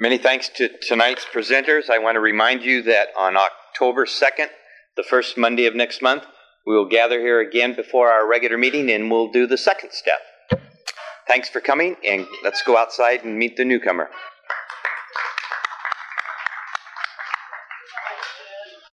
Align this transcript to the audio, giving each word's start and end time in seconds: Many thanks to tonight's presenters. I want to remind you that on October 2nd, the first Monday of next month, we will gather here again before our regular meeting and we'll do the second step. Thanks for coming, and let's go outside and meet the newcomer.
Many 0.00 0.16
thanks 0.16 0.48
to 0.50 0.68
tonight's 0.80 1.24
presenters. 1.24 1.90
I 1.90 1.98
want 1.98 2.14
to 2.14 2.20
remind 2.20 2.62
you 2.62 2.82
that 2.82 3.08
on 3.18 3.36
October 3.36 4.06
2nd, 4.06 4.46
the 4.96 5.02
first 5.02 5.36
Monday 5.36 5.66
of 5.66 5.74
next 5.74 6.00
month, 6.00 6.22
we 6.64 6.76
will 6.76 6.88
gather 6.88 7.18
here 7.18 7.40
again 7.40 7.74
before 7.74 8.12
our 8.12 8.24
regular 8.24 8.56
meeting 8.56 8.88
and 8.92 9.10
we'll 9.10 9.32
do 9.32 9.44
the 9.48 9.58
second 9.58 9.90
step. 9.90 10.20
Thanks 11.26 11.48
for 11.48 11.60
coming, 11.60 11.96
and 12.06 12.28
let's 12.44 12.62
go 12.62 12.78
outside 12.78 13.24
and 13.24 13.36
meet 13.36 13.56
the 13.56 13.64
newcomer. 13.64 14.08